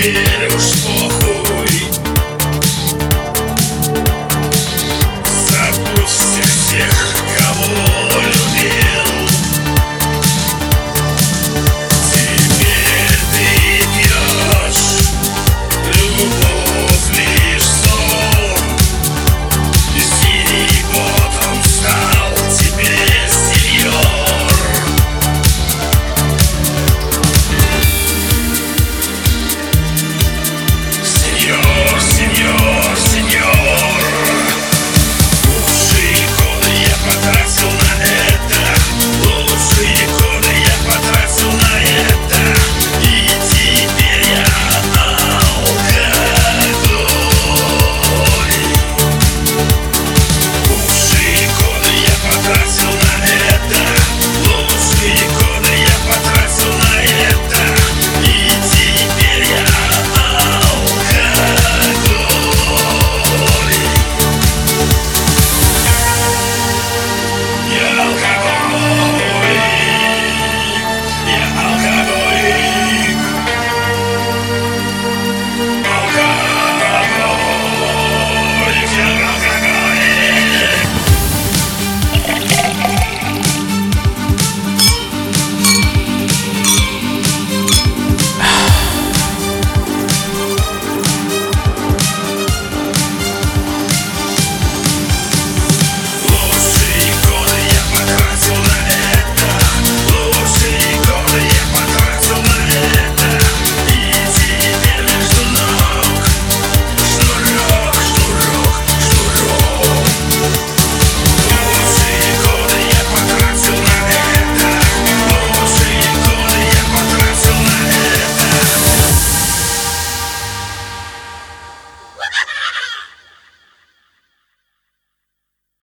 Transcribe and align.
теперь 0.00 0.48
уж 0.54 0.62
слов 0.62 1.19